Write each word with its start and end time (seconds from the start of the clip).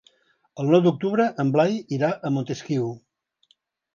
El 0.61 0.71
nou 0.75 0.79
d'octubre 0.85 1.27
en 1.43 1.51
Blai 1.57 1.77
irà 1.97 2.11
a 2.15 2.31
Montesquiu. 2.39 2.87